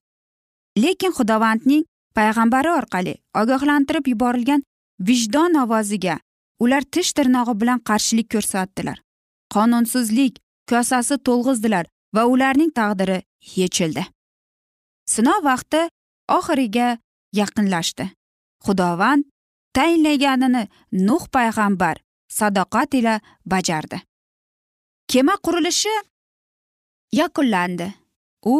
lekin 0.85 1.13
xudovandning 1.19 1.85
payg'ambari 2.17 2.71
orqali 2.79 3.15
ogohlantirib 3.41 4.07
yuborilgan 4.13 4.63
vijdon 5.09 5.55
ovoziga 5.65 6.17
ular 6.63 6.83
tish 6.83 7.13
tirnog'i 7.17 7.55
bilan 7.61 7.81
qarshilik 7.89 8.29
ko'rsatdilar. 8.35 8.99
Qonunsizlik 9.55 10.39
kosasi 10.71 11.17
to'lg'izdilar 11.27 11.87
va 12.15 12.23
ularning 12.33 12.71
taqdiri 12.79 13.19
yechildi. 13.57 14.05
Sinov 15.13 15.45
vaqti 15.51 15.81
oxiriga 16.39 16.89
yaqinlashdi. 17.41 18.05
Xudovand 18.65 19.25
tayinlaganini 19.77 20.63
nuh 21.09 21.25
payg'ambar 21.37 21.97
sadoqat 22.39 22.95
ila 22.99 23.15
bajardi. 23.53 23.99
Kema 25.11 25.35
qurilishi 25.45 25.95
yakunlandi. 27.21 27.89
U 28.45 28.57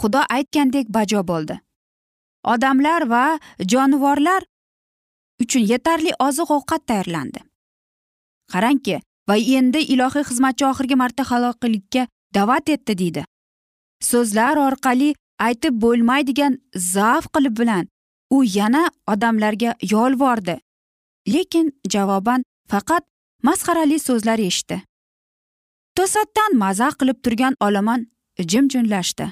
xudo 0.00 0.20
aytgandek 0.36 0.86
bajo 0.96 1.20
bo'ldi. 1.30 1.60
Odamlar 2.44 3.08
va 3.08 3.38
jonivorlar 3.72 4.42
uchun 5.42 5.64
yetarli 5.72 6.12
oziq 6.26 6.50
ovqat 6.56 6.86
tayyorlandi. 6.86 7.40
Qarangki 8.52 9.00
va 9.28 9.36
endi 9.58 9.80
ilohiy 9.94 10.26
xizmatchi 10.30 10.66
oxirgi 10.70 10.96
marta 11.02 11.24
haloklikka 11.30 12.06
da'vat 12.34 12.68
etdi 12.74 12.98
deydi. 13.02 13.24
So'zlar 14.10 14.56
orqali 14.56 15.14
aytib 15.46 15.80
bo'lmaydigan 15.84 16.58
zavq 16.94 17.32
qilib 17.34 17.56
bilan 17.60 17.88
u 18.36 18.44
yana 18.44 18.84
odamlarga 19.12 19.74
yolvordi. 19.92 20.56
Lekin 21.28 21.72
javoban 21.92 22.44
faqat 22.70 23.04
masxarali 23.42 23.98
so'zlar 23.98 24.38
eshitdi. 24.38 24.82
To'satdan 25.96 26.56
mazax 26.62 26.94
qilib 27.00 27.18
turgan 27.24 27.54
olomon 27.66 28.06
jimjinlashdi 28.50 29.26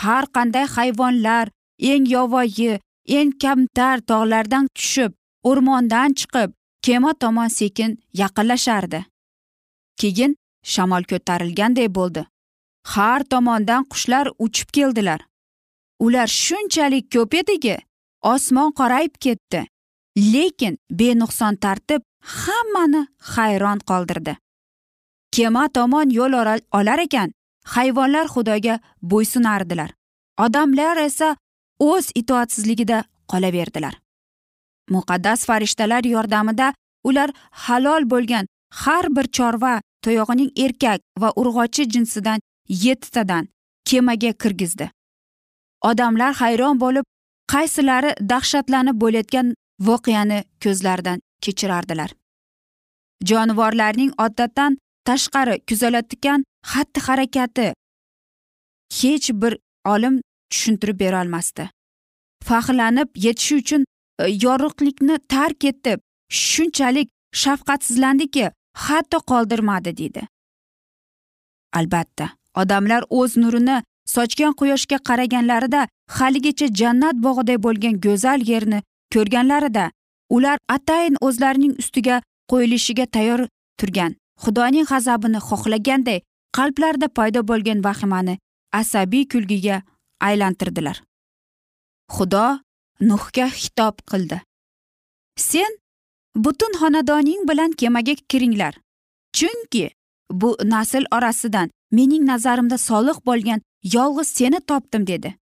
har 0.00 0.24
qanday 0.36 0.66
hayvonlar 0.76 1.48
eng 1.78 2.06
yovvoyi 2.14 2.80
eng 3.06 3.32
kamtar 3.42 3.98
tog'lardan 4.08 4.66
tushib 4.76 5.12
o'rmondan 5.44 6.14
chiqib 6.18 6.50
kema 6.82 7.12
tomon 7.14 7.48
sekin 7.48 7.98
yaqinlashardi. 8.20 9.00
Keyin 10.00 10.36
shamol 10.62 11.04
ko'tarilganday 11.10 11.88
bo'ldi. 11.98 12.26
Har 12.92 13.20
tomondan 13.30 13.84
qushlar 13.92 14.26
uchib 14.38 14.68
keldilar. 14.76 15.20
Ular 16.04 16.26
shunchalik 16.26 17.10
ko'p 17.14 17.34
ediki 17.40 17.76
osmon 18.22 18.72
qorayib 18.78 19.14
ketdi. 19.24 19.66
Lekin 20.32 20.78
benuqson 20.90 21.56
tartib 21.56 22.02
hammani 22.20 23.06
hayron 23.34 23.78
qoldirdi. 23.88 24.36
Kema 25.34 25.68
tomon 25.68 26.10
yo'l 26.10 26.34
olar 26.78 26.98
ekan 27.06 27.32
hayvonlar 27.74 28.26
xudoga 28.34 28.80
bo'ysunardilar. 29.02 29.90
Odamlar 30.44 30.96
esa 30.96 31.36
o'z 31.78 32.10
itoatsizligida 32.14 33.04
qolaverdilar. 33.28 33.94
Muqaddas 34.90 35.44
farishtalar 35.46 36.04
yordamida 36.04 36.72
ular 37.04 37.30
halol 37.50 38.10
bo'lgan 38.10 38.46
har 38.82 39.06
bir 39.16 39.26
chorva 39.36 39.80
toyog'ining 40.04 40.50
erkak 40.64 41.00
va 41.20 41.32
urg'ochi 41.40 41.90
jinsidan 41.94 42.40
yettitadan 42.68 43.48
kemaga 43.84 44.32
kirgizdi. 44.32 44.90
Odamlar 45.90 46.34
hayron 46.34 46.80
bo'lib 46.80 47.04
qaysilari 47.52 48.10
dahshatlanib 48.30 48.96
bo'layotgan 49.02 49.54
voqeani 49.88 50.40
ko'zlaridan 50.64 51.18
kechirardilar. 51.44 52.10
Jonivorlarning 53.28 54.12
odatdan 54.24 54.78
tashqari 55.08 55.54
kuzatayotgan 55.68 56.44
xatti 56.72 57.00
harakati 57.06 57.68
hech 59.00 59.28
bir 59.42 59.52
olim 59.94 60.20
tushuntirib 60.50 61.00
berolmasdi 61.00 61.68
faxrlanib 62.48 63.08
yetishi 63.26 63.56
uchun 63.62 63.84
e, 63.84 64.24
yorug'likni 64.44 65.18
tark 65.34 65.64
etib 65.72 66.00
shunchalik 66.30 67.08
shafqatsizlandiki 67.42 68.50
hatto 68.86 69.18
qoldirmadi 69.30 69.96
deydi 70.00 70.22
albatta 71.80 72.26
odamlar 72.62 73.02
o'z 73.20 73.36
nurini 73.42 73.76
sochgan 74.14 74.52
quyoshga 74.60 74.98
qaraganlarida 75.08 75.82
haligacha 76.18 76.68
jannat 76.80 77.16
bog'iday 77.26 77.58
bo'lgan 77.66 78.00
go'zal 78.06 78.40
yerni 78.50 78.80
ko'rganlarida 79.14 79.84
ular 80.36 80.58
atayin 80.76 81.16
o'zlarining 81.26 81.74
ustiga 81.82 82.16
qo'yilishiga 82.52 83.06
tayyor 83.16 83.40
turgan 83.80 84.16
xudoning 84.44 84.86
g'azabini 84.90 85.40
xohlaganday 85.48 86.18
qalblarida 86.58 87.08
paydo 87.18 87.40
bo'lgan 87.50 87.84
vahimani 87.86 88.34
asabiy 88.80 89.24
kulgiga 89.32 89.76
aylantirdilar. 90.20 91.02
Xudo 92.14 92.60
nuhga 93.00 93.48
xitob 93.48 94.00
qildi. 94.10 94.40
Sen 95.36 95.72
butun 96.36 96.72
xonadoning 96.80 97.46
bilan 97.48 97.72
kemaga 97.72 98.14
kiringlar. 98.28 98.74
Chunki 99.36 99.90
bu 100.30 100.56
nasl 100.64 101.04
orasidan 101.16 101.70
mening 101.90 102.24
nazarimda 102.26 102.78
solih 102.78 103.18
bo'lgan 103.26 103.60
yolg'iz 103.94 104.28
seni 104.38 104.60
topdim 104.60 105.06
dedi. 105.06 105.34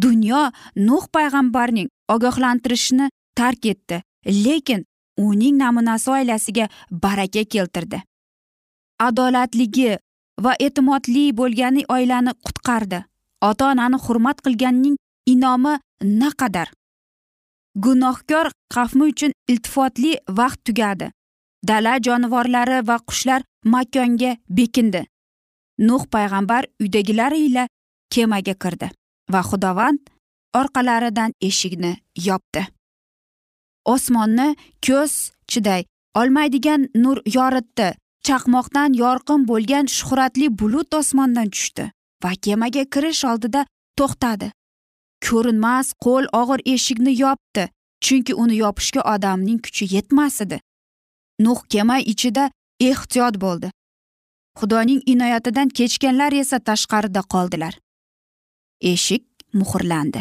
Dunyo 0.00 0.50
nuh 0.76 1.04
payg'ambarning 1.14 1.88
ogohlantirishini 2.08 3.10
tark 3.34 3.66
etdi 3.66 4.02
lekin 4.26 4.84
uning 5.16 5.58
namunasi 5.58 6.10
oilasiga 6.10 6.68
baraka 6.90 7.44
keltirdi. 7.44 8.02
Adolatligi 9.00 9.98
va 10.44 10.52
e'timodli 10.60 11.24
bo'lgani 11.36 11.84
oilani 11.88 12.32
qutqardi. 12.46 13.04
Ota 13.48 13.70
onani 13.72 13.98
hurmat 14.04 14.38
qilganning 14.44 14.96
inomi 15.32 15.74
naqadar? 16.20 16.68
Gunohkor 17.84 18.46
qavmi 18.74 19.04
uchun 19.12 19.32
iltifotli 19.48 20.12
vaqt 20.38 20.60
tugadi. 20.64 21.10
Dala 21.68 21.98
jonivorlari 22.06 22.86
va 22.88 22.96
qushlar 23.08 23.42
makonga 23.64 24.32
bekindi. 24.56 25.02
Nuh 25.78 26.02
payg'ambar 26.14 26.66
uydagilari 26.80 27.38
ila 27.48 27.66
kemaga 28.12 28.54
kirdi 28.62 28.88
va 29.32 29.40
xudovand 29.50 30.00
orqalaridan 30.60 31.32
eshikni 31.48 31.92
yopdi. 32.26 32.62
Osmonni 33.84 34.48
ko'z 34.86 35.32
chiday 35.50 35.84
olmaydigan 36.20 36.88
nur 36.94 37.18
yoritdi. 37.36 37.88
Chaqmoqdan 38.26 38.90
yorqin 39.02 39.46
bo'lgan 39.50 39.86
shuhratli 39.96 40.46
bulut 40.58 40.94
osmondan 40.94 41.48
tushdi. 41.54 41.84
Va 42.22 42.32
kemaga 42.44 42.84
kirish 42.92 43.24
oldida 43.30 43.64
to'xtadi. 43.98 44.48
Ko'rinmas 45.26 45.92
qo'l 46.04 46.24
og'ir 46.40 46.60
eshikni 46.74 47.12
yopdi 47.22 47.64
chunki 48.04 48.32
uni 48.42 48.56
yopishga 48.62 49.02
odamning 49.14 49.60
kuchi 49.64 49.84
yetmas 49.94 50.40
edi. 50.44 50.58
Nuh 51.44 51.60
kema 51.72 51.96
ichida 52.12 52.50
ehtiyot 52.88 53.34
bo'ldi. 53.44 53.68
Xudoning 54.58 55.02
inoyatidan 55.12 55.68
kechganlar 55.76 56.32
esa 56.42 56.58
tashqarida 56.68 57.22
qoldilar. 57.32 57.74
Eshik 58.92 59.24
muhrlandi. 59.58 60.20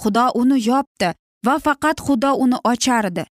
Xudo 0.00 0.24
uni 0.40 0.58
yopdi 0.70 1.08
va 1.46 1.54
faqat 1.64 1.98
xudo 2.06 2.30
uni 2.44 2.58
ochardi 2.72 3.24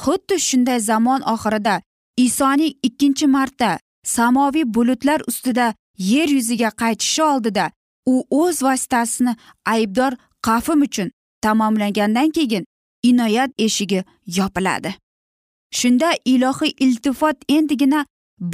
xuddi 0.00 0.38
shunday 0.48 0.80
zamon 0.80 1.20
oxirida 1.34 1.74
isoning 2.16 2.74
ikkinchi 2.88 3.26
marta 3.26 3.78
samoviy 4.16 4.64
bulutlar 4.74 5.20
ustida 5.30 5.74
yer 6.10 6.28
yuziga 6.36 6.70
qaytishi 6.82 7.22
oldida 7.32 7.70
u 8.12 8.14
o'z 8.40 8.62
vositasini 8.66 9.36
aybdor 9.74 10.12
qafim 10.46 10.80
uchun 10.86 11.10
tamomlagandan 11.42 12.30
keyin 12.36 12.64
inoyat 13.02 13.50
eshigi 13.58 14.04
yopiladi. 14.38 14.94
Shunda 15.78 16.10
ilohiy 16.24 16.72
iltifot 16.84 17.38
endigina 17.48 18.04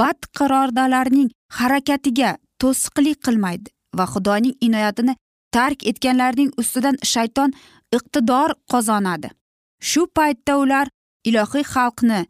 badqirodalarning 0.00 1.30
harakatiga 1.58 2.36
to'siqlik 2.60 3.18
qilmaydi 3.26 3.68
va 3.98 4.04
xudoning 4.12 4.54
inoyatini 4.66 5.14
tark 5.56 5.86
etganlarning 5.90 6.50
ustidan 6.60 6.96
shayton 7.12 7.50
iqtidor 7.96 8.50
qozonadi. 8.72 9.28
Shu 9.88 10.06
paytda 10.16 10.58
ular 10.62 10.86
ilohiy 11.28 11.64
xalqni 11.74 12.20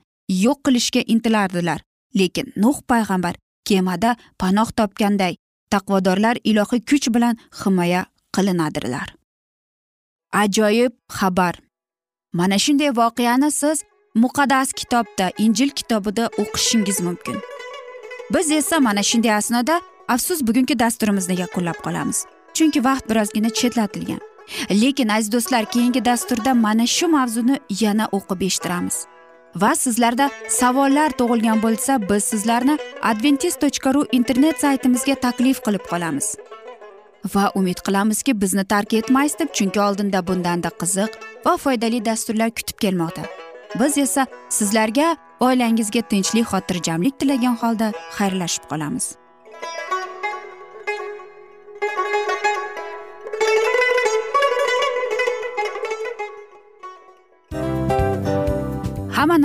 yo'q 0.44 0.58
qilishga 0.64 1.02
intilardilar 1.14 1.80
lekin 2.20 2.52
nuh 2.62 2.78
payg'ambar 2.90 3.34
kemada 3.68 4.10
panoh 4.40 4.68
topganday 4.78 5.34
taqvodorlar 5.72 6.36
ilohiy 6.50 6.80
kuch 6.90 7.06
bilan 7.14 7.34
himoya 7.60 8.02
qilinadilar. 8.34 9.08
Ajoyib 10.42 10.92
xabar. 11.18 11.54
Mana 12.32 12.58
shunday 12.64 12.90
voqeani 13.00 13.50
siz 13.60 13.78
muqaddas 14.22 14.72
kitobda 14.80 15.26
injil 15.44 15.70
kitobida 15.78 16.24
o'qishingiz 16.42 16.98
mumkin. 17.06 17.36
Biz 18.34 18.50
esa 18.50 18.80
mana 18.80 19.02
shunday 19.10 19.32
asnoda 19.40 19.80
afsus 20.08 20.40
bugungi 20.46 20.78
dasturimizni 20.78 21.40
yakunlab 21.40 21.78
qolamiz 21.86 22.18
chunki 22.56 22.84
vaqt 22.88 23.04
birozgina 23.10 23.50
chetlatilgan. 23.58 24.20
Lekin 24.70 25.08
aziz 25.08 25.32
do'stlar 25.32 25.64
keyingi 25.72 26.04
dasturda 26.04 26.54
mana 26.54 26.86
shu 26.86 27.06
mavzuni 27.08 27.56
yana 27.82 28.04
o'qib 28.16 28.40
eshittiramiz. 28.48 28.96
Va 29.60 29.74
sizlarda 29.74 30.30
savollar 30.48 31.10
tug'ilgan 31.18 31.62
bo'lsa 31.62 31.98
biz 32.10 32.24
sizlarni 32.32 32.78
adventis 33.10 33.56
tochka 33.62 33.94
ru 33.94 34.04
internet 34.18 34.60
saytimizga 34.64 35.14
taklif 35.26 35.62
qilib 35.66 35.84
qolamiz. 35.90 36.36
Va 37.34 37.50
umid 37.60 37.78
qilamizki 37.86 38.40
bizni 38.40 38.64
tark 38.64 38.94
etmaysiz 39.00 39.38
deb 39.40 39.54
chunki 39.60 39.80
oldinda 39.80 40.26
bundanda 40.26 40.70
qiziq 40.80 41.20
va 41.46 41.56
foydali 41.64 42.04
dasturlar 42.04 42.50
kutib 42.50 42.78
kelmoqda. 42.84 43.24
Biz 43.80 43.98
esa 43.98 44.26
sizlarga 44.48 45.16
oilangizga 45.40 46.02
tinchlik 46.10 46.46
xotirjamlik 46.52 47.18
tilagan 47.20 47.56
holda 47.62 47.92
xayrlashib 48.18 48.70
qolamiz. 48.70 49.16